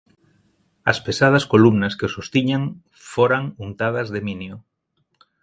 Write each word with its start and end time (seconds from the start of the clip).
As 0.91 0.97
pesadas 1.05 1.47
columnas 1.53 1.93
que 1.97 2.07
o 2.07 2.11
sostiñan 2.15 2.63
foran 3.11 3.43
untadas 3.67 4.07
de 4.13 4.19
minio. 4.27 4.55